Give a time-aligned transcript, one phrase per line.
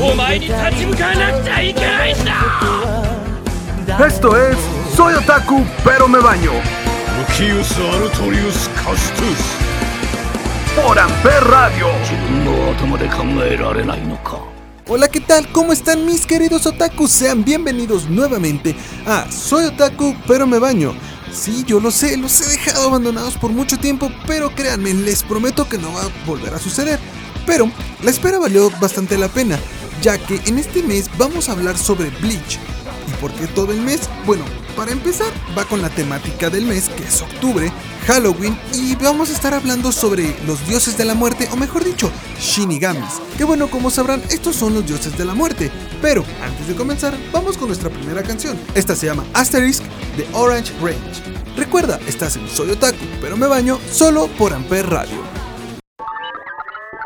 [0.00, 2.34] お前に立ち向かわなくちゃいけないんだ
[4.06, 4.56] Esto es
[4.94, 6.52] Soy Otaku, pero me baño.
[6.52, 9.58] ルキウス・アルトリウス・カストゥス
[10.76, 11.88] Por Amper Radio.
[12.02, 14.38] 自分の頭で考えられないのか
[14.86, 15.46] Hola, ¿qué tal?
[15.52, 17.10] ¿Cómo están mis queridos otakus?
[17.10, 18.74] Sean bienvenidos nuevamente
[19.06, 20.94] a Soy Otaku, pero me baño.
[21.32, 25.68] Sí, yo lo sé, los he dejado abandonados por mucho tiempo, pero créanme, les prometo
[25.68, 26.98] que no va a volver a suceder.
[27.44, 27.70] Pero
[28.02, 29.58] la espera valió bastante la pena,
[30.03, 32.59] ya que en este mes vamos a hablar sobre Bleach.
[33.07, 34.01] ¿Y por qué todo el mes?
[34.25, 34.43] Bueno,
[34.75, 37.71] para empezar va con la temática del mes, que es octubre,
[38.05, 42.11] Halloween, y vamos a estar hablando sobre los dioses de la muerte, o mejor dicho,
[42.37, 43.21] Shinigamis.
[43.37, 45.71] Que bueno, como sabrán, estos son los dioses de la muerte.
[46.01, 48.59] Pero antes de comenzar, vamos con nuestra primera canción.
[48.75, 49.83] Esta se llama Asterisk
[50.17, 51.55] de Orange Range.
[51.55, 55.23] Recuerda, estás en Soy Otaku, pero me baño solo por Amper Radio.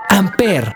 [0.09, 0.73] Amper.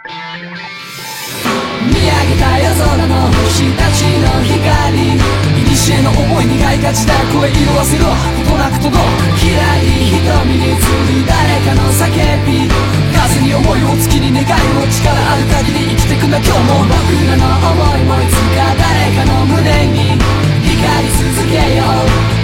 [2.42, 5.22] た夜空の星たちの光。
[5.62, 8.06] 古の思い苦いがちだ声色あせろ。
[8.10, 9.06] ことなく届く。
[9.38, 12.10] きらり瞳に映る誰かの叫
[12.46, 12.66] び。
[13.14, 16.38] 風に思いを月に願いを力ある限り生きてくんだ。
[16.38, 19.62] 今日も僕らの思いもいつか誰かの胸
[19.94, 20.18] に
[20.66, 21.88] 光り続けよう。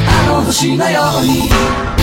[0.05, 1.96] あの星のように。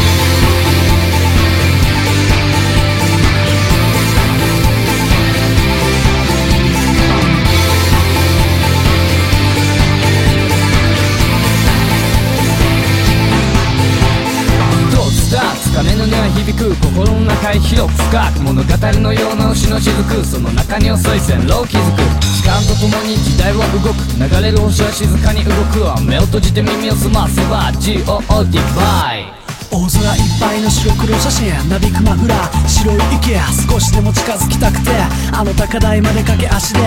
[15.74, 20.24] 鐘の音は響く心の中へ広く深く物語のような牛の雫。
[20.24, 21.98] その中に遅い線路を築く。
[22.22, 23.98] 時間とともに時代は動く。
[24.14, 25.82] 流れる星は静かに動く。
[25.82, 29.33] わ目を閉じて耳を澄ませば GOOD バイ
[29.74, 33.34] 大空いっぱいの白黒写真なびくマフラー白い息
[33.66, 34.94] 少しでも近づきたくて
[35.34, 36.80] あの高台まで駆け足で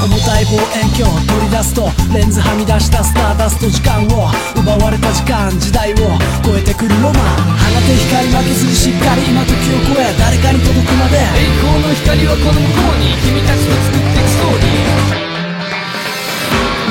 [0.00, 7.60] 重たい望遠鏡取り出すとレンズはみ出したスターダスト時間を奪われた時間時代を超えてくるロマン。
[7.60, 11.20] 放て光負けずにしっかり今時を超え誰かに届くまで。
[11.20, 15.28] 栄光の光はこの向こうに君たちと作っていくストーリー。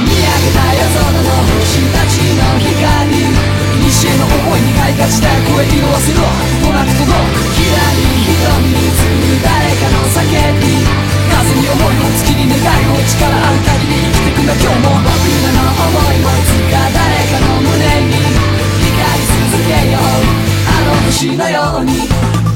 [0.06, 3.59] 見上げた夜空の星たちの光
[3.90, 6.22] 西への思いに買いがちだ声色あせろ。
[6.62, 10.30] となく届くきらり瞳に映る誰かの叫
[10.62, 10.78] び
[11.26, 20.38] 風に思いを月に願いを力ある限り生きてくんだ今日も僕らの思いもいつか誰かの胸に光り続けよう。
[20.70, 22.06] あの星のように。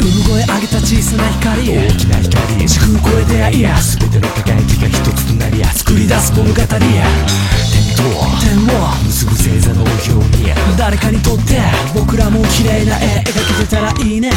[0.03, 8.03] 産声上げた小さな光大きな光時空超えていや全ての輝きが一つとなりや作り出す物語点と
[8.41, 11.61] 点を結ぶ星座の表に誰かにとって
[11.93, 14.31] 僕らも綺麗な絵描けてたらいいね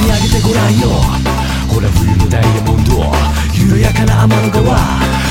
[0.00, 0.88] 見上げてごらんよ
[1.68, 3.00] ほら冬のダイヤモンド
[3.54, 4.78] 緩やかな天の川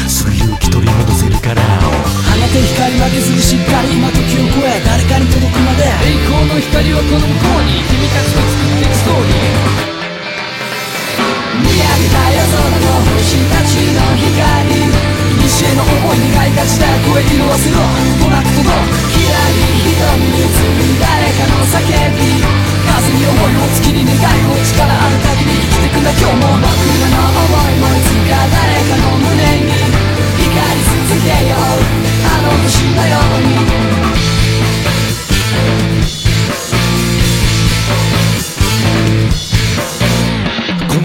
[0.10, 9.90] すぐ勇気取り戻せるから放て光負けずにしっかり今時を超え誰かに届くまで栄光の光はこの向こうに君たちと作っていくストーリー
[11.60, 14.89] 見上げた夜空の星たちの光
[15.80, 17.80] の思いに買いがちだ声色あせろ
[18.20, 18.76] となく届く
[19.16, 20.52] きらり瞳に映る
[21.00, 21.88] 誰かの叫
[22.20, 22.44] び。
[22.90, 26.68] 風に思いを月に願いを力ある限り生きてくんだ今日も僕
[27.00, 29.30] らの思いもいつか誰かの胸
[29.64, 29.80] に光
[30.76, 31.80] り続けよう。
[32.28, 33.56] あの星のように。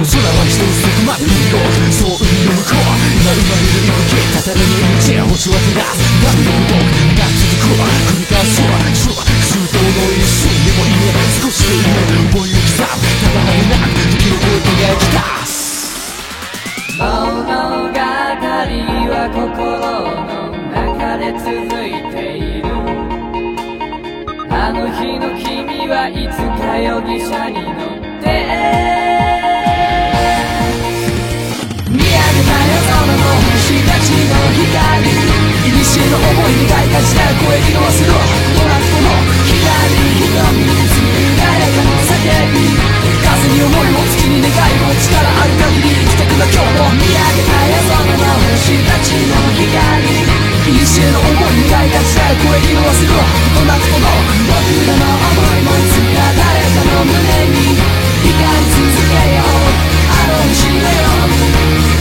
[0.05, 11.09] の空は一つそこまで海をそう海の向こう今生まれる息吹たたらに道や星は照らすバブルの動くが続くわ繰り返すは空空洞の一瞬でもいいね
[11.41, 12.05] 少しでいいね
[12.37, 15.89] 思いを刻むただなれなく時を超えて描き出す
[17.01, 18.05] 物語
[19.09, 19.57] は心
[19.89, 21.49] の中で続
[21.81, 22.69] いている
[24.53, 28.84] あの日の君はいつか容疑者に乗って
[34.75, 39.15] の光古の思いにがいがちだ声色あせろとなくこの
[39.47, 42.75] 光瞳に映る誰かの叫び
[43.23, 50.11] 風に思いを月に願いを力ある限り生きてくんだ今日も見上げた夜空の星たちの光
[50.75, 57.79] 西への思い願いがした声色あせろこなすほど僕らの思いもいつか誰かの胸に
[58.27, 59.71] 光り続けよう
[60.11, 61.94] あの星のよ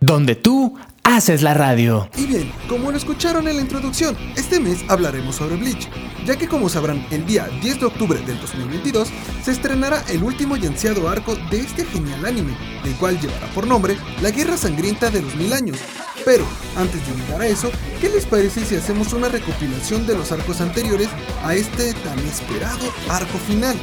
[0.00, 2.08] donde tú haces la radio.
[2.16, 5.88] Y bien, como lo escucharon en la introducción, este mes hablaremos sobre Bleach,
[6.24, 9.08] ya que como sabrán, el día 10 de octubre del 2022
[9.42, 13.66] se estrenará el último y ansiado arco de este genial anime, el cual llevará por
[13.66, 15.78] nombre La Guerra Sangrienta de los Mil Años.
[16.24, 16.46] Pero,
[16.76, 17.70] antes de llegar a eso,
[18.00, 21.08] ¿qué les parece si hacemos una recopilación de los arcos anteriores
[21.42, 23.76] a este tan esperado arco final?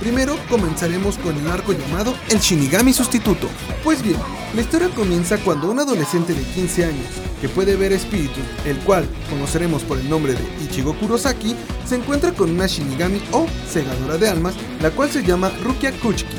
[0.00, 3.48] Primero comenzaremos con el arco llamado El Shinigami Sustituto.
[3.82, 4.18] Pues bien,
[4.54, 7.06] la historia comienza cuando un adolescente de 15 años,
[7.40, 11.56] que puede ver espíritus, el cual conoceremos por el nombre de Ichigo Kurosaki,
[11.86, 16.36] se encuentra con una Shinigami o segadora de almas, la cual se llama Rukia Kuchiki,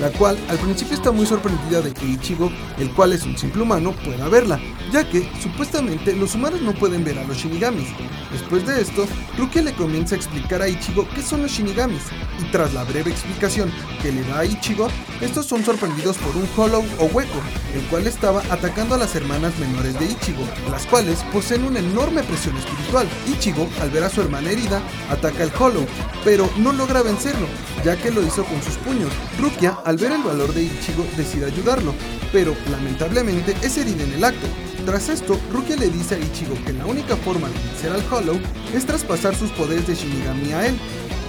[0.00, 3.62] la cual al principio está muy sorprendida de que Ichigo, el cual es un simple
[3.62, 4.60] humano, pueda verla,
[4.92, 7.88] ya que supuestamente los humanos no pueden ver a los Shinigamis.
[8.32, 9.06] Después de esto,
[9.36, 12.02] Rukia le comienza a explicar a Ichigo qué son los Shinigamis,
[12.40, 13.72] y tras la breve explicación
[14.02, 14.88] que le da a Ichigo,
[15.20, 17.40] estos son sorprendidos por un Hollow o hueco,
[17.74, 22.22] el cual estaba atacando a las hermanas menores de Ichigo, las cuales poseen una enorme
[22.22, 23.08] presión espiritual.
[23.26, 24.80] Ichigo, al ver a su hermana herida,
[25.10, 25.86] ataca al Hollow,
[26.24, 27.46] pero no logra vencerlo,
[27.84, 29.10] ya que lo hizo con sus puños.
[29.40, 31.94] Rukia, al ver el valor de Ichigo, decide ayudarlo,
[32.30, 34.46] pero lamentablemente es herida en el acto.
[34.84, 38.38] Tras esto, Rukia le dice a Ichigo que la única forma de vencer al Hollow
[38.74, 40.78] es traspasar sus poderes de Shinigami a él.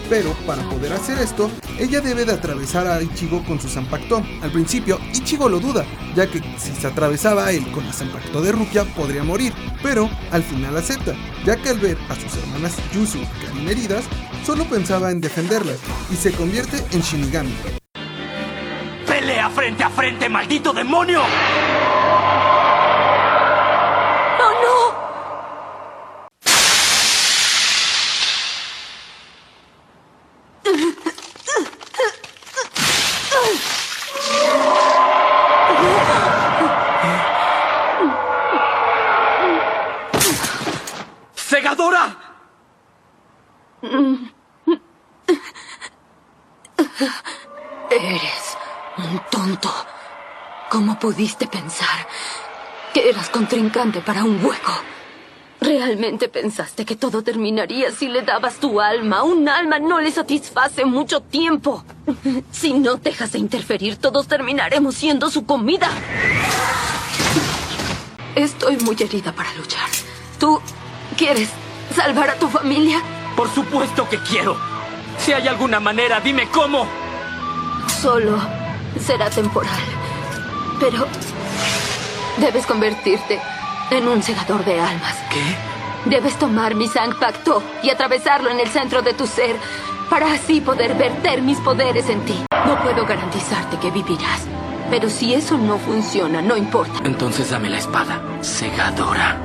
[0.10, 4.26] Pero para poder hacer esto, ella debe de atravesar a Ichigo con su Zanpakuto.
[4.42, 8.42] Al principio, Ichigo lo duda, ya que si se atravesaba a él con la Zanpakuto
[8.42, 11.16] de Rukia podría morir, pero al final acepta,
[11.46, 14.04] ya que al ver a sus hermanas Yuzu y Karin heridas,
[14.46, 15.78] solo pensaba en defenderlas
[16.12, 17.54] y se convierte en Shinigami.
[19.60, 21.22] ¡Pelea frente a frente, maldito demonio!
[24.40, 24.78] ¡Oh, no!
[41.36, 42.16] ¡Segadora!
[47.90, 48.58] Eres
[48.98, 49.70] un tonto.
[50.70, 52.08] ¿Cómo pudiste pensar
[52.94, 54.74] que eras contrincante para un hueco?
[55.60, 59.24] ¿Realmente pensaste que todo terminaría si le dabas tu alma?
[59.24, 61.84] Un alma no le satisface mucho tiempo.
[62.52, 65.90] Si no dejas de interferir, todos terminaremos siendo su comida.
[68.36, 69.90] Estoy muy herida para luchar.
[70.40, 70.62] ¿Tú
[71.18, 71.50] quieres
[71.96, 73.02] salvar a tu familia?
[73.36, 74.56] Por supuesto que quiero.
[75.18, 76.88] Si hay alguna manera, dime cómo.
[78.00, 78.38] Solo
[79.00, 80.09] será temporal.
[80.80, 81.08] Pero
[82.40, 83.40] debes convertirte
[83.92, 85.16] en un segador de almas.
[85.30, 86.10] ¿Qué?
[86.10, 86.88] Debes tomar mi
[87.20, 89.56] Pacto y atravesarlo en el centro de tu ser
[90.10, 92.46] para así poder verter mis poderes en ti.
[92.66, 94.48] No puedo garantizarte que vivirás.
[94.90, 96.94] Pero si eso no funciona, no importa.
[97.04, 99.38] Entonces dame la espada, segadora.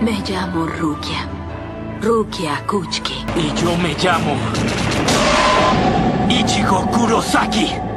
[0.00, 1.26] Me llamo Rukia.
[2.00, 3.24] Rukia Kuchki.
[3.36, 4.36] Y yo me llamo.
[6.28, 7.91] Ichigo Kurosaki.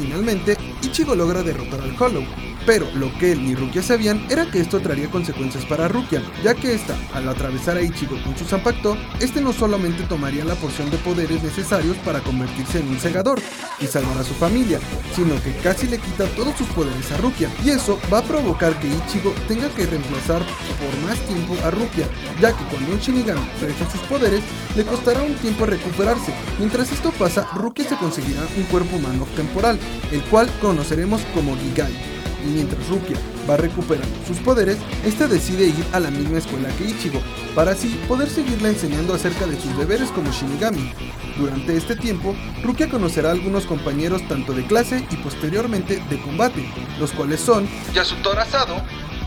[0.00, 2.22] Finalmente, Ichigo logra derrotar al Hollow,
[2.68, 6.52] pero lo que él ni Rukia sabían era que esto traería consecuencias para Rukia, ya
[6.54, 10.90] que esta, al atravesar a Ichigo con su Zanpakuto, este no solamente tomaría la porción
[10.90, 13.40] de poderes necesarios para convertirse en un segador
[13.80, 14.80] y salvar a su familia,
[15.16, 18.78] sino que casi le quita todos sus poderes a Rukia, y eso va a provocar
[18.80, 22.06] que Ichigo tenga que reemplazar por más tiempo a Rukia,
[22.38, 24.42] ya que cuando un Shinigami regresa sus poderes,
[24.76, 26.34] le costará un tiempo recuperarse.
[26.58, 29.78] Mientras esto pasa, Rukia se conseguirá un cuerpo humano temporal,
[30.12, 32.17] el cual conoceremos como Gigai.
[32.44, 33.16] Y mientras Rukia
[33.48, 37.20] va recuperando sus poderes, este decide ir a la misma escuela que Ichigo,
[37.54, 40.92] para así poder seguirle enseñando acerca de sus deberes como Shinigami.
[41.36, 46.68] Durante este tiempo, Rukia conocerá a algunos compañeros tanto de clase y posteriormente de combate,
[46.98, 48.46] los cuales son Yasutora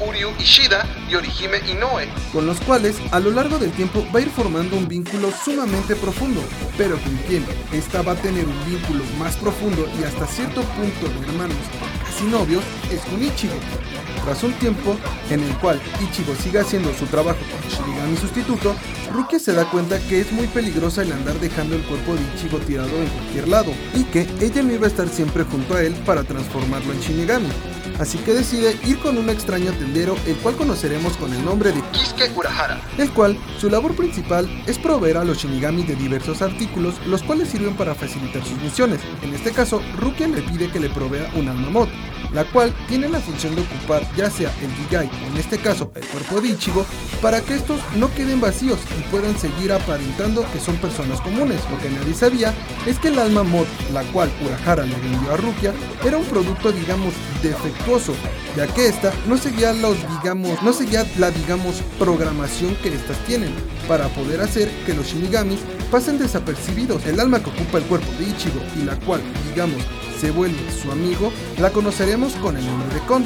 [0.08, 4.22] Uryu Ishida y Orihime Inoue, con los cuales a lo largo del tiempo va a
[4.24, 6.42] ir formando un vínculo sumamente profundo,
[6.78, 11.08] pero con quien esta va a tener un vínculo más profundo y hasta cierto punto
[11.08, 11.58] de hermanos
[12.04, 13.56] casi novios es con Ichigo.
[14.24, 14.98] Tras un tiempo
[15.30, 18.76] en el cual Ichigo sigue haciendo su trabajo como Shinigami sustituto,
[19.12, 22.60] Rukia se da cuenta que es muy peligrosa el andar dejando el cuerpo de Ichigo
[22.60, 25.94] tirado en cualquier lado y que ella no iba a estar siempre junto a él
[26.06, 27.50] para transformarlo en Shinigami.
[28.02, 31.84] Así que decide ir con un extraño tendero, el cual conoceremos con el nombre de
[31.92, 36.96] Kisuke Urahara, el cual su labor principal es proveer a los Shinigami de diversos artículos,
[37.06, 39.02] los cuales sirven para facilitar sus misiones.
[39.22, 41.90] En este caso, Rukia le pide que le provea un alma mod,
[42.34, 45.92] la cual tiene la función de ocupar ya sea el Gigai o en este caso
[45.96, 46.86] el cuerpo de Ichigo
[47.22, 51.60] para que estos no queden vacíos y puedan seguir aparentando que son personas comunes.
[51.70, 52.54] Lo que nadie sabía
[52.88, 56.72] es que el alma mod, la cual Urahara le vendió a Rukia, era un producto
[56.72, 57.91] digamos defectuoso,
[58.56, 63.54] ya que esta no seguía los digamos, no seguía la digamos programación que estas tienen
[63.86, 65.60] para poder hacer que los Shinigamis
[65.92, 67.06] pasen desapercibidos.
[67.06, 69.84] El alma que ocupa el cuerpo de Ichigo y la cual digamos
[70.22, 73.26] se vuelve su amigo, la conoceremos con el nombre de Kon.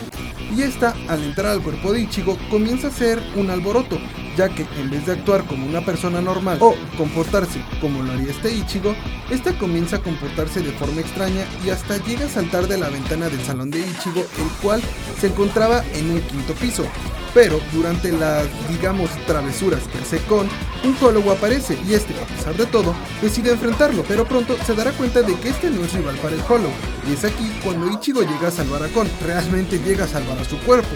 [0.56, 4.00] Y esta, al entrar al cuerpo de Ichigo, comienza a ser un alboroto,
[4.38, 8.32] ya que en vez de actuar como una persona normal o comportarse como lo haría
[8.32, 8.96] este Ichigo,
[9.30, 13.30] esta comienza a comportarse de forma extraña y hasta llega a saltar de la ventana
[13.30, 14.82] del salón de Ichigo, el cual
[15.20, 16.86] se encontraba en un quinto piso.
[17.34, 20.48] Pero durante las, digamos, travesuras que hace Kon,
[20.86, 24.92] un Hollow aparece y este, a pesar de todo, decide enfrentarlo, pero pronto se dará
[24.92, 26.72] cuenta de que este no es rival para el Hollow.
[27.10, 30.46] Y es aquí cuando Ichigo llega a salvar a Kon, realmente llega a salvar a
[30.46, 30.96] su cuerpo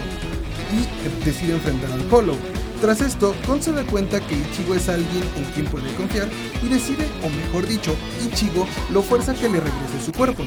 [0.72, 2.59] y decide enfrentar al Hollow.
[2.80, 6.28] Tras esto, Kon se da cuenta que Ichigo es alguien en quien puede confiar
[6.62, 7.94] y decide, o mejor dicho,
[8.24, 10.44] Ichigo lo fuerza a que le regrese su cuerpo.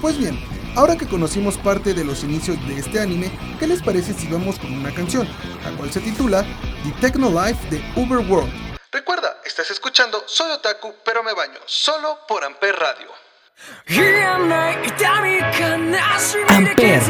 [0.00, 0.36] Pues bien,
[0.74, 4.58] ahora que conocimos parte de los inicios de este anime, ¿qué les parece si vamos
[4.58, 5.28] con una canción,
[5.62, 6.44] la cual se titula
[6.82, 8.50] The Techno Life de Uberworld?
[8.90, 13.20] Recuerda, estás escuchando Soy Otaku, pero me baño, solo por Amper Radio.
[16.48, 17.00] Amper.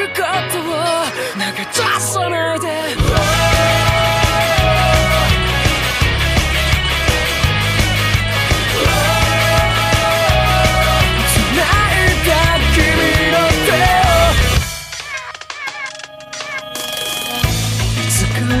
[0.00, 0.72] ることを
[1.34, 2.66] 投げ出さないで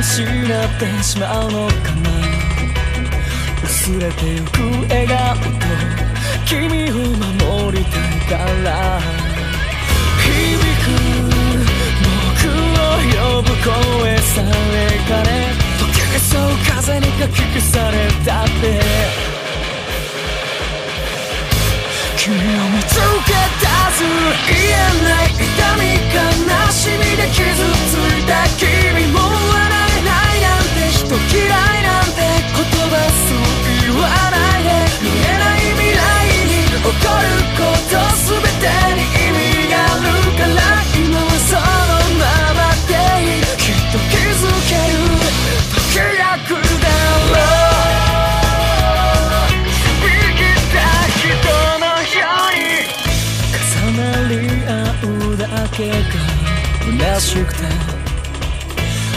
[0.02, 0.28] 失っ
[0.78, 2.10] てしまうのかな。
[3.62, 5.40] 薄れてゆく笑顔と
[6.46, 9.29] 君を守りたいから。
[12.98, 19.30] 呼ぶ声さえかね溶けそう風にかき消されたって。
[22.16, 22.94] 君を見つ
[23.24, 23.66] け出
[23.96, 23.98] す
[24.46, 25.40] 言えない痛
[25.80, 25.82] み
[26.12, 26.20] 悲
[26.70, 27.40] しみで傷
[27.88, 29.24] ついた君も笑
[29.96, 31.48] えないなんて人嫌い
[31.82, 32.20] なんて
[32.52, 33.42] 言葉そう
[33.80, 34.68] 言わないで。
[35.00, 36.04] 見えない未来
[36.44, 36.92] に起こる
[37.56, 37.96] こと
[38.28, 38.68] 全て
[39.00, 39.19] に
[57.20, 57.60] しくて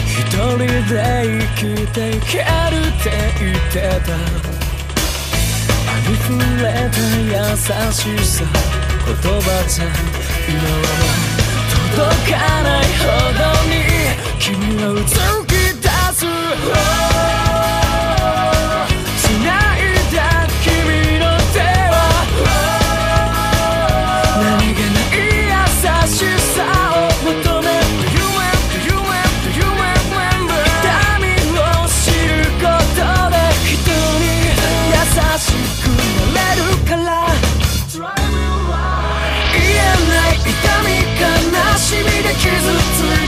[0.06, 0.68] 一人で
[1.24, 4.12] 生きていけるって言ってた。
[5.90, 7.00] ありふれた
[7.32, 7.56] 優
[7.92, 7.96] し
[8.26, 8.44] さ。
[9.06, 9.84] 言葉じゃ
[10.48, 13.74] 今はもう届かないほどに
[14.38, 14.48] 君
[14.82, 15.08] はうつ
[15.46, 17.13] き出す。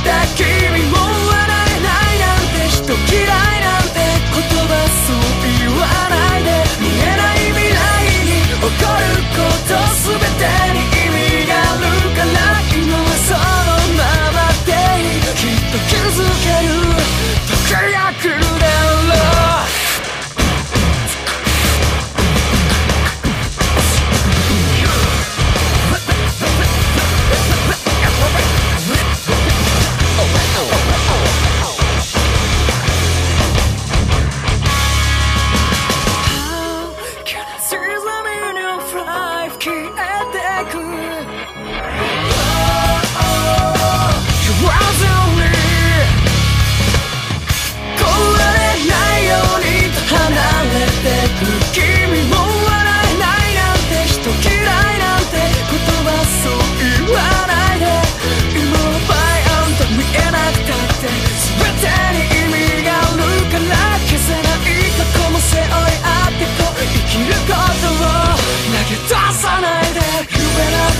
[0.07, 0.46] つい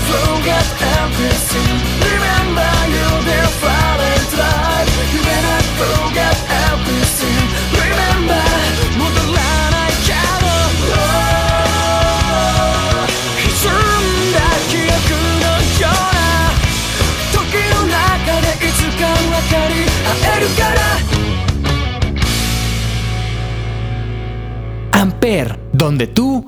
[0.07, 6.37] everything Remember you dear falling life You better forget
[6.69, 7.43] everything
[7.75, 8.45] Remember
[8.97, 10.47] 戻らないけど
[13.43, 14.37] 歪んだ
[14.69, 14.97] 記憶
[15.43, 15.45] の
[15.81, 16.19] ような
[17.33, 17.37] 時
[17.73, 20.77] の中でいつか分かり合えるから
[24.93, 26.43] Amper, donde tú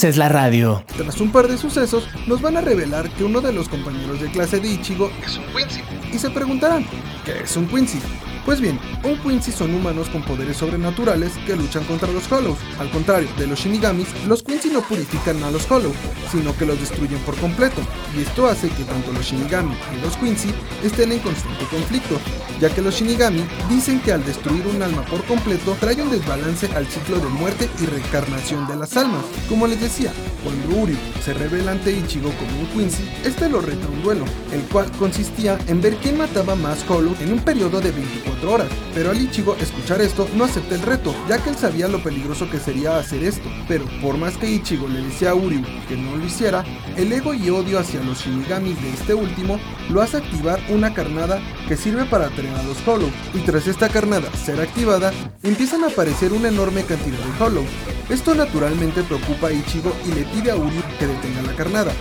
[0.00, 0.82] haces la radio.
[0.96, 4.30] Tras un par de sucesos, nos van a revelar que uno de los compañeros de
[4.30, 5.82] clase de Ichigo es un Quincy.
[6.10, 6.86] Y se preguntarán,
[7.26, 7.98] ¿qué es un Quincy?
[8.44, 12.58] Pues bien, un Quincy son humanos con poderes sobrenaturales que luchan contra los Hollows.
[12.78, 15.96] Al contrario de los Shinigamis, los Quincy no purifican a los Hollows,
[16.32, 17.82] sino que los destruyen por completo.
[18.16, 22.18] Y esto hace que tanto los Shinigami y los Quincy estén en constante conflicto,
[22.60, 26.66] ya que los Shinigami dicen que al destruir un alma por completo trae un desbalance
[26.74, 29.24] al ciclo de muerte y reencarnación de las almas.
[29.48, 33.86] Como les decía, cuando Uryu se revela ante Ichigo como un Quincy, este lo reta
[33.88, 37.90] un duelo, el cual consistía en ver quién mataba más Hollows en un periodo de
[37.90, 38.68] 24 horas.
[38.94, 42.48] Pero al Ichigo escuchar esto no acepta el reto, ya que él sabía lo peligroso
[42.50, 43.48] que sería hacer esto.
[43.68, 46.64] Pero por más que Ichigo le decía a Uryu que no lo hiciera,
[46.96, 49.58] el ego y odio hacia los Shinigamis de este último
[49.90, 53.10] lo hace activar una carnada que sirve para atraer a los Hollow.
[53.34, 57.64] Y tras esta carnada ser activada, empiezan a aparecer una enorme cantidad de Hollow.
[58.08, 61.92] Esto naturalmente preocupa a Ichigo y le pide a Uryu que detenga la carnada.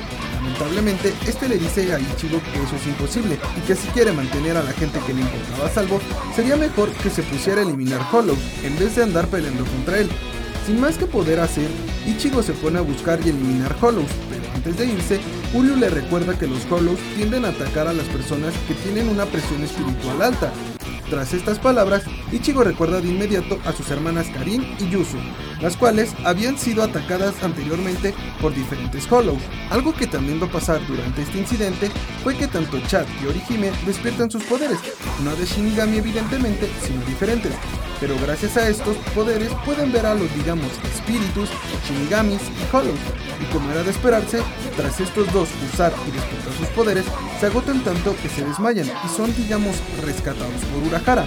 [0.49, 4.57] Lamentablemente, este le dice a Ichigo que eso es imposible y que si quiere mantener
[4.57, 6.01] a la gente que le importaba a salvo,
[6.35, 10.09] sería mejor que se pusiera a eliminar Hollow en vez de andar peleando contra él.
[10.65, 11.69] Sin más que poder hacer,
[12.07, 15.19] Ichigo se pone a buscar y eliminar Hollows, pero antes de irse,
[15.53, 19.25] Uryu le recuerda que los Hollows tienden a atacar a las personas que tienen una
[19.25, 20.51] presión espiritual alta.
[21.09, 25.17] Tras estas palabras, Ichigo recuerda de inmediato a sus hermanas Karin y Yuzu,
[25.61, 29.41] las cuales habían sido atacadas anteriormente por diferentes Hollows.
[29.69, 31.89] Algo que también va a pasar durante este incidente
[32.23, 34.79] fue que tanto Chad y Orihime despiertan sus poderes,
[35.23, 37.53] no de Shinigami evidentemente, sino diferentes.
[37.99, 41.49] Pero gracias a estos poderes pueden ver a los digamos espíritus,
[41.85, 42.99] Shinigamis y Hollows.
[43.41, 44.41] Y como era de esperarse,
[44.77, 47.05] tras estos dos usar y despertar sus poderes,
[47.39, 51.25] se agotan tanto que se desmayan y son digamos rescatados por Urahara.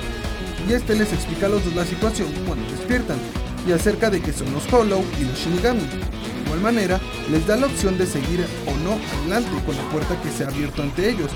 [0.69, 3.19] Y este les explica a los dos la situación cuando despiertan
[3.67, 5.81] y acerca de que son los Hollow y los Shinigami.
[5.81, 10.21] De igual manera, les da la opción de seguir o no adelante con la puerta
[10.23, 11.31] que se ha abierto ante ellos.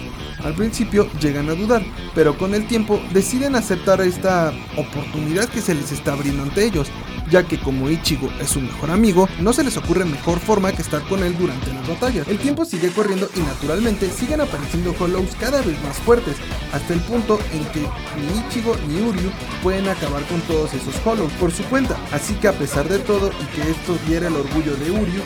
[0.44, 1.82] Al principio llegan a dudar,
[2.14, 6.88] pero con el tiempo deciden aceptar esta oportunidad que se les está abriendo ante ellos,
[7.30, 10.82] ya que como Ichigo es su mejor amigo, no se les ocurre mejor forma que
[10.82, 12.28] estar con él durante las batallas.
[12.28, 16.36] El tiempo sigue corriendo y naturalmente siguen apareciendo Hollows cada vez más fuertes,
[16.72, 19.30] hasta el punto en que ni Ichigo ni Uryu
[19.62, 21.96] pueden acabar con todos esos Hollows por su cuenta.
[22.12, 25.22] Así que a pesar de todo y que esto diera el orgullo de Uryu,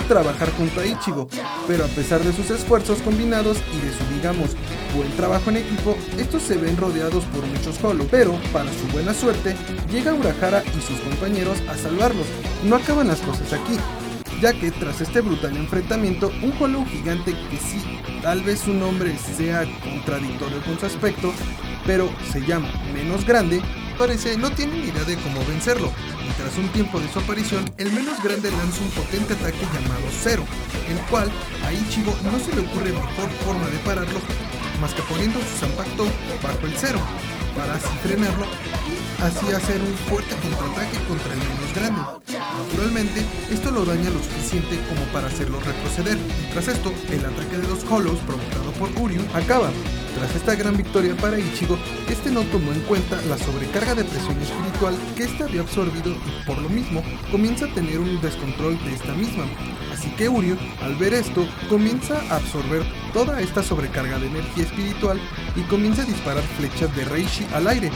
[0.00, 1.28] trabajar junto a Ichigo,
[1.66, 4.50] pero a pesar de sus esfuerzos combinados y de su digamos
[4.96, 9.14] buen trabajo en equipo, estos se ven rodeados por muchos Hollow, pero para su buena
[9.14, 9.54] suerte,
[9.90, 12.26] llega Urahara y sus compañeros a salvarlos.
[12.64, 13.76] No acaban las cosas aquí,
[14.40, 17.82] ya que tras este brutal enfrentamiento, un Hollow gigante que sí,
[18.22, 21.32] tal vez su nombre sea contradictorio con su aspecto,
[21.86, 23.60] pero se llama menos grande,
[23.98, 25.92] parece no tiene ni idea de cómo vencerlo,
[26.42, 30.44] tras un tiempo de su aparición, el menos grande lanza un potente ataque llamado Zero,
[30.90, 31.30] el cual
[31.64, 34.18] a Ichigo no se le ocurre mejor forma de pararlo
[34.80, 36.04] más que poniendo su zampacto
[36.42, 36.98] bajo el Zero,
[37.56, 38.44] para así frenarlo
[38.88, 42.02] y así hacer un fuerte contraataque contra el menos grande.
[42.66, 47.58] Naturalmente, esto lo daña lo suficiente como para hacerlo retroceder, y tras esto, el ataque
[47.58, 49.70] de los Hollows provocado por Uryu acaba.
[50.14, 54.40] Tras esta gran victoria para Ichigo, este no tomó en cuenta la sobrecarga de presión
[54.40, 58.94] espiritual que este había absorbido y por lo mismo comienza a tener un descontrol de
[58.94, 59.44] esta misma.
[59.92, 65.20] Así que Uryu, al ver esto, comienza a absorber toda esta sobrecarga de energía espiritual
[65.56, 67.90] y comienza a disparar flechas de Reishi al aire.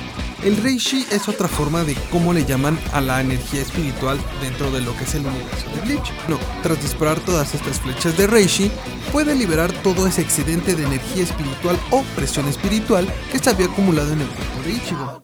[0.44, 4.80] El Reishi es otra forma de cómo le llaman a la energía espiritual dentro de
[4.82, 6.12] lo que es el universo de Bleach.
[6.28, 8.70] No, tras disparar todas estas flechas de Reishi,
[9.12, 14.12] puede liberar todo ese excedente de energía espiritual o presión espiritual que se había acumulado
[14.12, 15.22] en el cuerpo de Ichigo.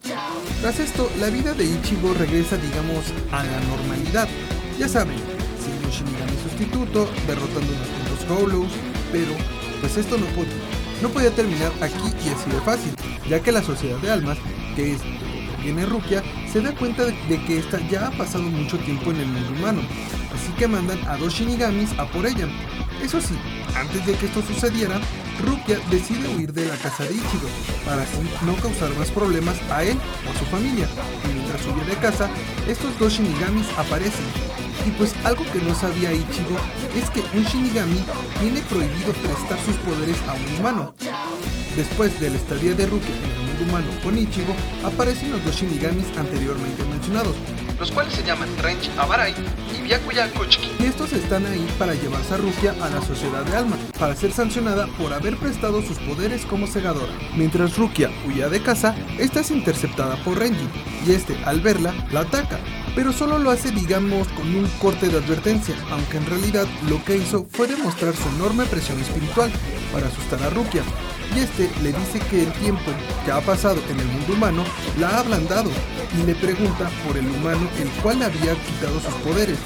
[0.62, 4.28] Tras esto, la vida de Ichigo regresa, digamos, a la normalidad.
[4.78, 5.18] Ya saben,
[5.62, 8.72] sin un Shinigami sustituto, derrotando unos cuantos Hollows,
[9.12, 9.32] pero
[9.80, 10.52] pues esto no podía,
[11.02, 12.92] no podía terminar aquí y así de fácil,
[13.28, 14.38] ya que la sociedad de almas,
[14.74, 15.00] que es
[15.62, 19.26] viene Rukia, se da cuenta de, que esta ya ha pasado mucho tiempo en el
[19.26, 19.80] mundo humano,
[20.34, 22.48] así que mandan a dos Shinigamis a por ella.
[23.02, 23.34] Eso sí,
[23.76, 25.00] antes de que esto sucediera,
[25.44, 27.48] Rukia decide huir de la casa de Ichigo
[27.84, 30.86] para así no causar más problemas a él o a su familia.
[31.24, 32.28] Y mientras huye de casa,
[32.68, 34.26] estos dos Shinigamis aparecen.
[34.86, 36.56] Y pues algo que no sabía Ichigo
[36.96, 38.04] es que un Shinigami
[38.40, 40.94] tiene prohibido prestar sus poderes a un humano.
[41.76, 46.84] Después de la estadía de Rukia en humano con Ichigo, aparecen los dos Shinigamis anteriormente
[46.84, 47.34] mencionados,
[47.82, 49.34] los cuales se llaman Renji Abarai
[49.76, 50.70] y Byakuya Kuchiki.
[50.78, 54.30] Y estos están ahí para llevarse a Rukia a la Sociedad de Alma, para ser
[54.30, 57.12] sancionada por haber prestado sus poderes como segadora.
[57.36, 60.68] Mientras Rukia huía de casa, esta es interceptada por Renji,
[61.04, 62.60] y este, al verla, la ataca,
[62.94, 67.16] pero solo lo hace digamos con un corte de advertencia, aunque en realidad lo que
[67.16, 69.50] hizo fue demostrar su enorme presión espiritual
[69.92, 70.84] para asustar a Rukia,
[71.34, 72.90] y este le dice que el tiempo
[73.24, 74.64] que ha pasado en el mundo humano
[74.98, 75.70] la ha ablandado
[76.18, 79.58] y le pregunta por el humano el cual había quitado sus poderes.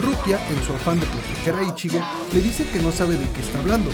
[0.00, 2.00] Rukia, en su afán de proteger a Ichigo,
[2.32, 3.90] le dice que no sabe de qué está hablando,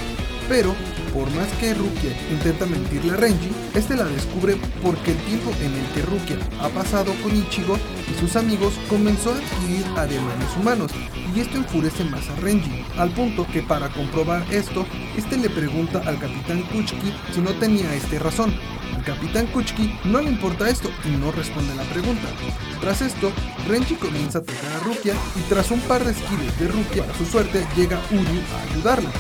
[0.49, 0.75] pero
[1.13, 5.75] por más que Rukia intenta mentirle a Renji, este la descubre porque el tiempo en
[5.75, 7.77] el que Rukia ha pasado con Ichigo
[8.11, 10.93] y sus amigos comenzó a adquirir ademanes humanos,
[11.35, 16.03] y esto enfurece más a Renji, al punto que para comprobar esto, este le pregunta
[16.07, 18.55] al capitán Kuchiki si no tenía este razón.
[19.01, 22.29] Al capitán Kuchiki no le importa esto y no responde la pregunta.
[22.83, 23.33] Tras esto,
[23.67, 27.17] Renji comienza a atacar a Rukia y tras un par de skills de Rukia, a
[27.17, 29.11] su suerte llega Uryu a ayudarla.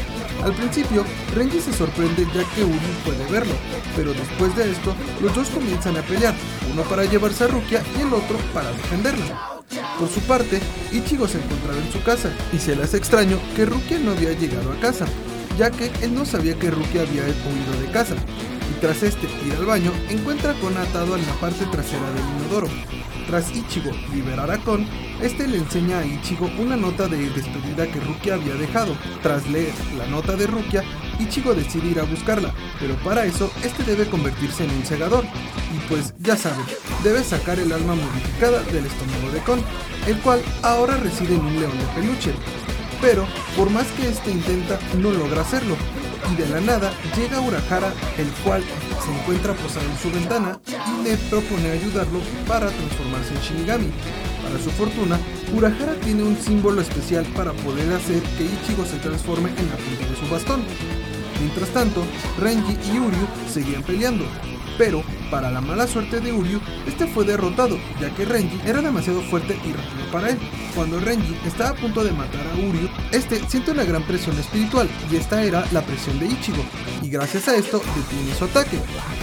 [0.44, 1.02] Al principio,
[1.34, 3.54] Renji se sorprende ya que Uryu puede verlo,
[3.96, 6.34] pero después de esto, los dos comienzan a pelear,
[6.70, 9.62] uno para llevarse a Rukia y el otro para defenderla.
[9.98, 10.60] Por su parte,
[10.92, 14.34] Ichigo se encontraba en su casa y se le hace extraño que Rukia no había
[14.34, 15.06] llegado a casa,
[15.56, 18.16] ya que él no sabía que Rukia había huido de casa.
[18.80, 22.66] Tras este ir al baño, encuentra a Kon atado en la parte trasera del inodoro.
[23.26, 24.86] Tras Ichigo liberar a Kon,
[25.20, 28.96] este le enseña a Ichigo una nota de despedida que Rukia había dejado.
[29.22, 30.82] Tras leer la nota de Rukia,
[31.18, 35.24] Ichigo decide ir a buscarla, pero para eso este debe convertirse en un segador.
[35.76, 36.64] Y pues ya saben,
[37.04, 39.60] debe sacar el alma modificada del estómago de Kon,
[40.06, 42.32] el cual ahora reside en un león de peluche.
[43.02, 45.76] Pero, por más que este intenta, no logra hacerlo.
[46.32, 48.62] Y de la nada llega Urahara, el cual
[49.04, 53.90] se encuentra posado en su ventana y le propone ayudarlo para transformarse en Shinigami.
[54.42, 55.18] Para su fortuna,
[55.54, 60.06] Urahara tiene un símbolo especial para poder hacer que Ichigo se transforme en la punta
[60.08, 60.62] de su bastón.
[61.40, 62.02] Mientras tanto,
[62.38, 64.24] Renji y Uryu seguían peleando,
[64.76, 69.22] pero para la mala suerte de Uryu, este fue derrotado, ya que Renji era demasiado
[69.22, 70.38] fuerte y rápido para él.
[70.74, 74.88] Cuando Renji está a punto de matar a Uryu, este siente una gran presión espiritual,
[75.10, 76.64] y esta era la presión de Ichigo,
[77.02, 78.78] y gracias a esto detiene su ataque.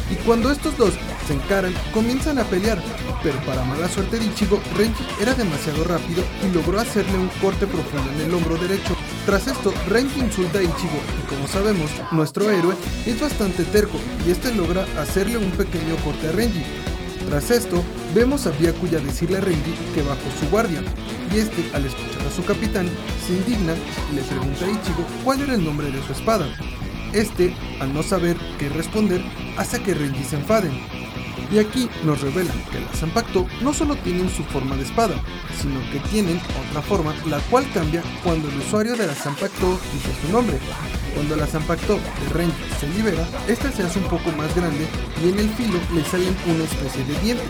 [0.09, 0.93] Y cuando estos dos
[1.27, 2.81] se encaran, comienzan a pelear,
[3.21, 7.67] pero para mala suerte de Ichigo, Renji era demasiado rápido y logró hacerle un corte
[7.67, 8.95] profundo en el hombro derecho.
[9.27, 12.73] Tras esto, Renji insulta a Ichigo y como sabemos, nuestro héroe
[13.05, 16.63] es bastante terco y este logra hacerle un pequeño corte a Renji.
[17.27, 17.83] Tras esto,
[18.15, 20.81] vemos a Byakuya decirle a Renji que bajo su guardia,
[21.35, 22.87] y este, al escuchar a su capitán,
[23.27, 23.73] se indigna
[24.09, 26.47] y le pregunta a Ichigo cuál era el nombre de su espada.
[27.11, 29.21] Este, al no saber qué responder,
[29.57, 30.71] hace que Renji se enfaden.
[31.49, 35.15] Y aquí nos revelan que las Zanpakuto no solo tienen su forma de espada,
[35.61, 40.09] sino que tienen otra forma, la cual cambia cuando el usuario de la Zanpakuto dice
[40.21, 40.57] su nombre.
[41.13, 44.85] Cuando la Zanpakuto de Renji se libera, esta se hace un poco más grande
[45.23, 47.47] y en el filo le salen una especie de dientes.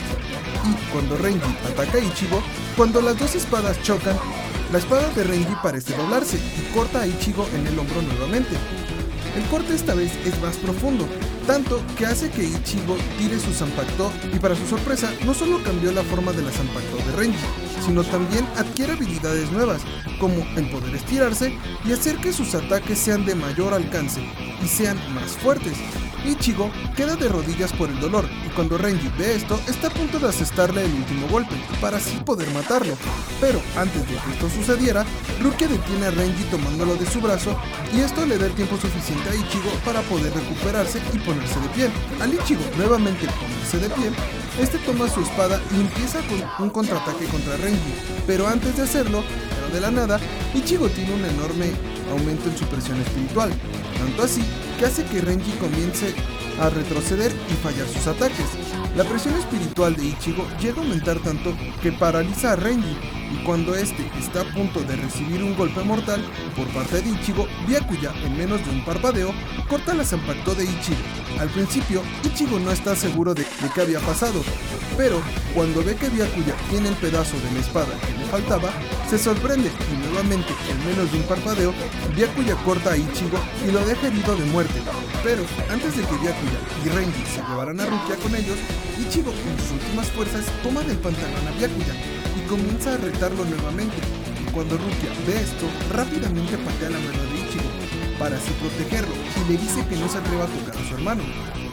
[0.64, 2.42] Y cuando Renji ataca a Ichigo,
[2.76, 4.16] cuando las dos espadas chocan,
[4.72, 8.56] la espada de Renji parece doblarse y corta a Ichigo en el hombro nuevamente.
[9.36, 11.08] El corte esta vez es más profundo,
[11.48, 15.94] tanto que hace que Ichigo tire su Zanpakuto y para su sorpresa no solo cambió
[15.94, 17.46] la forma de la Zanpakuto de Renji,
[17.84, 19.82] sino también adquiere habilidades nuevas,
[20.20, 24.22] como el poder estirarse y hacer que sus ataques sean de mayor alcance
[24.62, 25.78] y sean más fuertes.
[26.28, 30.20] Ichigo queda de rodillas por el dolor y cuando Renji ve esto está a punto
[30.20, 32.94] de asestarle el último golpe para así poder matarlo.
[33.40, 35.06] Pero antes de que esto sucediera,
[35.42, 37.58] Rukia detiene a Renji tomándolo de su brazo
[37.96, 41.70] y esto le da el tiempo suficiente a Ichigo para poder recuperarse y ponerse de
[41.70, 41.90] pie.
[42.22, 44.12] Al Ichigo nuevamente ponerse de pie,
[44.60, 47.94] este toma su espada y empieza con un contraataque contra Renji,
[48.26, 50.20] pero antes de hacerlo, pero de la nada,
[50.54, 51.72] Ichigo tiene un enorme
[52.12, 53.52] aumento en su presión espiritual,
[53.98, 54.44] tanto así
[54.80, 56.14] que hace que Renji comience
[56.60, 58.46] a retroceder y fallar sus ataques.
[58.96, 62.98] La presión espiritual de Ichigo llega a aumentar tanto que paraliza a Renji
[63.32, 66.24] y cuando este está a punto de recibir un golpe mortal
[66.56, 69.34] por parte de Ichigo, Byakuya en menos de un parpadeo
[69.68, 71.02] corta la zampacto de Ichigo.
[71.40, 74.42] Al principio, Ichigo no está seguro de, de qué había pasado,
[74.98, 75.22] pero
[75.54, 77.94] cuando ve que Byakuya tiene el pedazo de la espada
[78.28, 78.70] faltaba,
[79.10, 81.74] se sorprende y nuevamente en menos de un parpadeo,
[82.16, 84.82] Byakuya corta a Ichigo y lo deja herido de muerte.
[85.24, 88.58] Pero antes de que Byakuya y Renji se llevaran a Rukia con ellos,
[89.00, 91.94] Ichigo con sus últimas fuerzas toma del pantalón a Byakuya
[92.38, 93.98] y comienza a retarlo nuevamente.
[94.42, 97.37] Y cuando Rukia ve esto, rápidamente patea la mano
[98.20, 101.24] para así protegerlo y le dice que no se atreva a tocar a su hermano.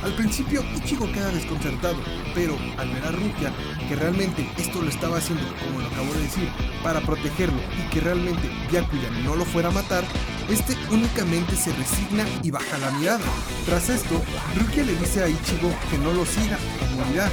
[0.03, 1.97] Al principio Ichigo queda desconcertado,
[2.35, 3.53] pero al ver a Rukia
[3.89, 6.49] que realmente esto lo estaba haciendo, como lo acabo de decir,
[6.83, 10.05] para protegerlo y que realmente Byakuya no lo fuera a matar,
[10.51, 13.25] este únicamente se resigna y baja la mirada.
[13.65, 14.21] Tras esto,
[14.55, 17.31] Rukia le dice a Ichigo que no lo siga o morirá.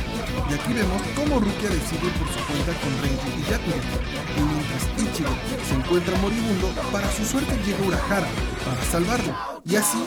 [0.50, 4.12] Y aquí vemos cómo Rukia decide por su cuenta con Renji y Byakuya.
[4.38, 5.30] Y mientras Ichigo
[5.67, 8.28] se encuentra moribundo, para su suerte llega Urahara
[8.65, 9.62] para salvarlo.
[9.65, 9.98] Y así,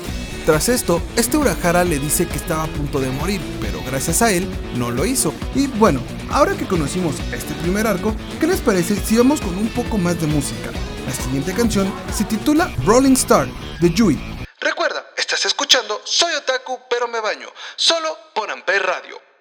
[0.45, 4.31] tras esto, este Urahara le dice que estaba a punto de morir, pero gracias a
[4.31, 5.33] él no lo hizo.
[5.55, 9.69] Y bueno, ahora que conocimos este primer arco, ¿qué les parece si vamos con un
[9.69, 10.71] poco más de música?
[11.07, 13.47] La siguiente canción se titula Rolling Star
[13.81, 14.19] de Yui.
[14.61, 19.34] Recuerda, estás escuchando Soy Otaku pero me baño, solo por Amper Radio.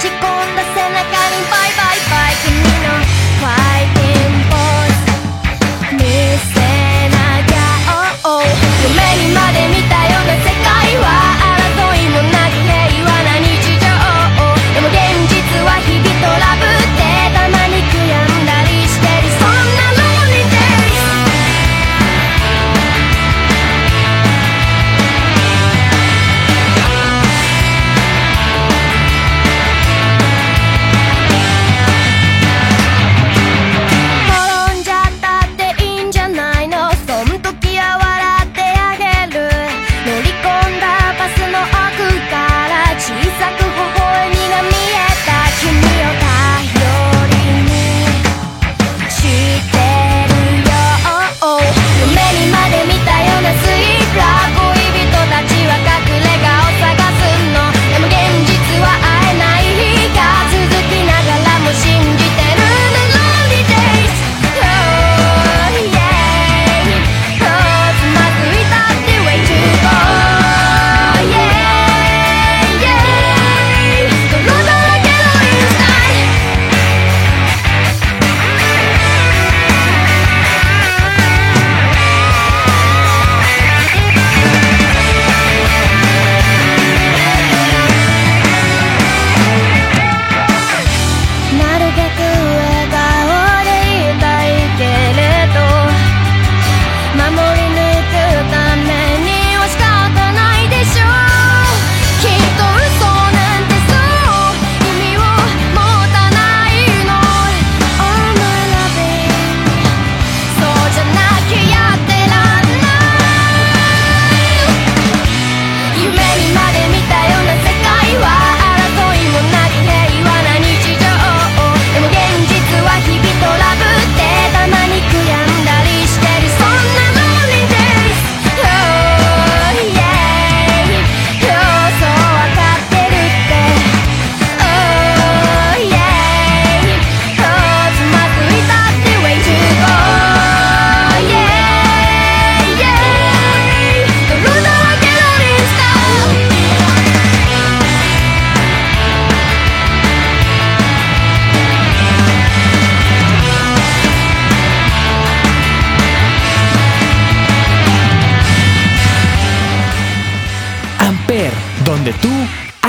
[0.00, 0.37] Donde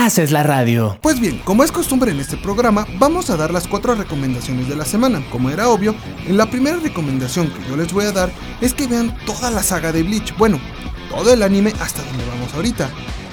[0.09, 0.97] haces la radio.
[1.03, 4.75] Pues bien, como es costumbre en este programa, vamos a dar las cuatro recomendaciones de
[4.75, 5.21] la semana.
[5.29, 5.93] Como era obvio,
[6.25, 9.61] en la primera recomendación que yo les voy a dar es que vean toda la
[9.61, 10.35] saga de Bleach.
[10.35, 10.59] Bueno,
[11.11, 12.89] todo el anime hasta donde vamos ahorita.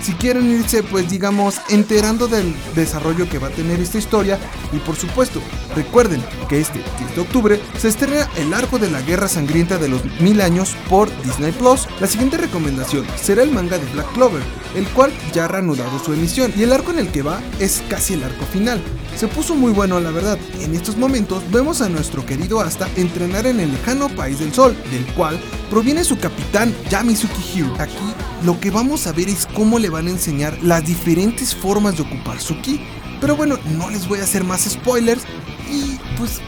[0.07, 4.39] Si quieren irse pues digamos enterando del desarrollo que va a tener esta historia
[4.73, 5.41] y por supuesto
[5.75, 9.89] recuerden que este 10 de octubre se estrena el arco de la guerra sangrienta de
[9.89, 11.89] los mil años por Disney Plus.
[12.01, 14.45] La siguiente recomendación será el manga de Black Clover,
[14.77, 17.83] el cual ya ha reanudado su emisión y el arco en el que va es
[17.89, 18.81] casi el arco final.
[19.17, 20.39] Se puso muy bueno la verdad.
[20.61, 24.77] En estos momentos vemos a nuestro querido Asta entrenar en el lejano país del sol,
[24.91, 27.75] del cual proviene su capitán Yamizuki Hiro.
[27.79, 27.97] Aquí
[28.45, 32.03] lo que vamos a ver es cómo le van a enseñar las diferentes formas de
[32.03, 32.79] ocupar su ki.
[33.19, 35.23] Pero bueno, no les voy a hacer más spoilers
[35.71, 36.43] y pues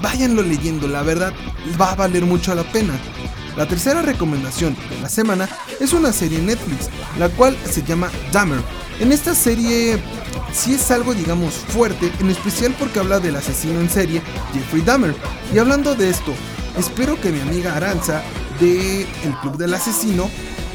[0.00, 1.32] váyanlo leyendo, la verdad
[1.80, 2.94] va a valer mucho la pena.
[3.56, 5.48] La tercera recomendación de la semana
[5.80, 8.83] es una serie Netflix, la cual se llama Dahmer.
[9.00, 9.98] En esta serie
[10.52, 15.14] sí es algo digamos fuerte, en especial porque habla del asesino en serie Jeffrey Dahmer.
[15.52, 16.32] Y hablando de esto,
[16.78, 18.22] espero que mi amiga Aranza
[18.60, 20.30] de El Club del Asesino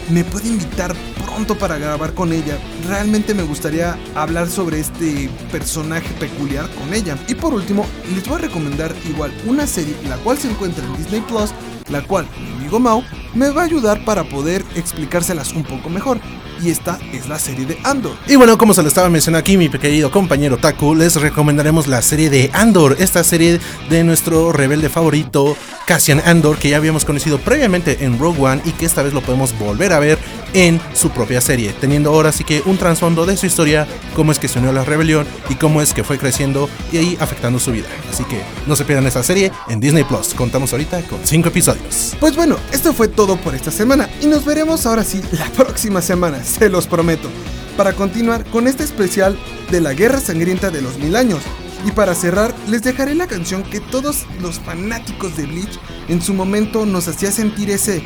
[0.10, 0.93] me pueda invitar
[1.25, 2.58] pronto para grabar con ella.
[2.88, 7.17] Realmente me gustaría hablar sobre este personaje peculiar con ella.
[7.27, 10.97] Y por último, les voy a recomendar igual una serie la cual se encuentra en
[10.97, 11.51] Disney Plus,
[11.89, 13.03] la cual mi amigo Mau
[13.34, 16.19] me va a ayudar para poder explicárselas un poco mejor
[16.62, 18.15] y esta es la serie de Andor.
[18.28, 22.02] Y bueno, como se lo estaba mencionando aquí mi querido compañero Taku, les recomendaremos la
[22.02, 27.39] serie de Andor, esta serie de nuestro rebelde favorito Cassian Andor, que ya habíamos conocido
[27.39, 30.19] previamente en Rogue One y que esta vez lo podemos volver a ver
[30.53, 34.39] en su propia serie, teniendo ahora sí que un trasfondo de su historia, cómo es
[34.39, 37.59] que se unió a la rebelión y cómo es que fue creciendo y ahí afectando
[37.59, 37.88] su vida.
[38.12, 40.33] Así que no se pierdan esa serie en Disney Plus.
[40.33, 42.15] Contamos ahorita con 5 episodios.
[42.19, 46.01] Pues bueno, esto fue todo por esta semana y nos veremos ahora sí la próxima
[46.01, 47.29] semana se los prometo,
[47.77, 49.38] para continuar con este especial
[49.71, 51.41] de la Guerra Sangrienta de los Mil Años.
[51.85, 56.33] Y para cerrar, les dejaré la canción que todos los fanáticos de Bleach en su
[56.33, 58.03] momento nos hacía sentir ese...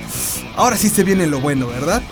[0.56, 2.04] Ahora sí se viene lo bueno, ¿verdad?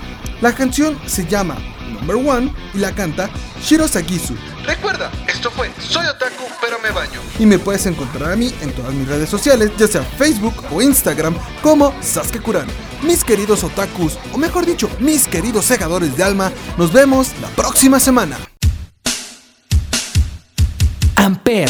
[0.41, 1.55] La canción se llama
[1.93, 3.29] Number One y la canta
[3.61, 4.35] Shiro Sagisu.
[4.65, 7.19] Recuerda, esto fue Soy Otaku pero me baño.
[7.37, 10.81] Y me puedes encontrar a mí en todas mis redes sociales, ya sea Facebook o
[10.81, 12.67] Instagram, como Sasuke Kuran.
[13.03, 17.99] Mis queridos otakus, o mejor dicho, mis queridos segadores de alma, nos vemos la próxima
[17.99, 18.37] semana.
[21.15, 21.69] Amper